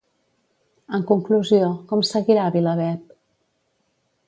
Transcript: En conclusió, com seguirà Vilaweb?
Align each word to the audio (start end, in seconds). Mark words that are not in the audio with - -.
En 0.97 1.05
conclusió, 1.11 1.69
com 1.93 2.03
seguirà 2.13 2.49
Vilaweb? 2.57 3.15